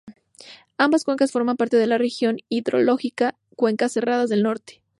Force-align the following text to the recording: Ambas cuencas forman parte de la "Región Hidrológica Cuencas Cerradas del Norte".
Ambas 0.79 1.03
cuencas 1.03 1.31
forman 1.31 1.57
parte 1.57 1.77
de 1.77 1.85
la 1.85 1.99
"Región 1.99 2.37
Hidrológica 2.49 3.35
Cuencas 3.55 3.91
Cerradas 3.91 4.31
del 4.31 4.41
Norte". 4.41 4.81